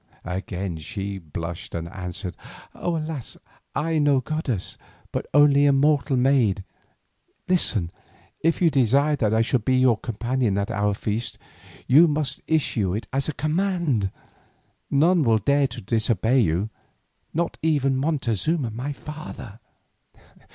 [0.25, 2.35] Again she blushed and answered,
[2.73, 3.37] "Alas!
[3.75, 4.79] I am no goddess,
[5.11, 6.63] but only a mortal maid.
[7.47, 7.91] Listen,
[8.39, 11.37] if you desire that I should be your companion at our feasts,
[11.85, 14.09] you must issue it as a command;
[14.89, 16.71] none will dare to disobey you,
[17.31, 19.59] not even Montezuma my father."